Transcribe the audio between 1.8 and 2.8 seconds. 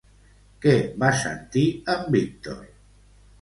en Víctor?